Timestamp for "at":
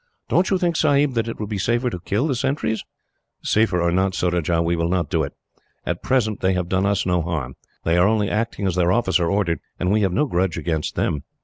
5.85-6.01